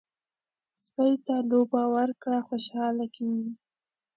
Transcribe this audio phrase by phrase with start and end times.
[0.83, 3.51] سپي ته لوبه ورکړه، خوشحاله کېږي.